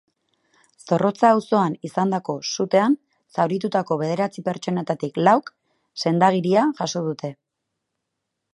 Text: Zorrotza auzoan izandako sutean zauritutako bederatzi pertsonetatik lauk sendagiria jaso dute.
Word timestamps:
Zorrotza 0.85 1.29
auzoan 1.33 1.75
izandako 1.89 2.37
sutean 2.53 2.95
zauritutako 3.35 3.97
bederatzi 4.01 4.45
pertsonetatik 4.49 5.23
lauk 5.29 5.55
sendagiria 6.05 6.65
jaso 6.81 7.05
dute. 7.11 7.31